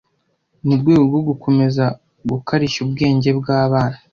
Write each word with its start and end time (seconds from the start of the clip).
mu 0.65 0.73
rwego 0.79 1.03
rwo 1.11 1.21
gukomeza 1.29 1.85
gukarishya 2.31 2.79
ubwenge 2.85 3.29
bw’abana. 3.39 3.97